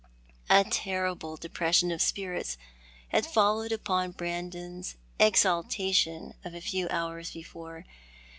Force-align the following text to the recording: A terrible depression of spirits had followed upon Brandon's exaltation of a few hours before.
A 0.49 0.63
terrible 0.63 1.37
depression 1.37 1.91
of 1.91 2.01
spirits 2.01 2.57
had 3.09 3.23
followed 3.23 3.71
upon 3.71 4.13
Brandon's 4.13 4.95
exaltation 5.19 6.33
of 6.43 6.55
a 6.55 6.59
few 6.59 6.87
hours 6.89 7.29
before. 7.29 7.85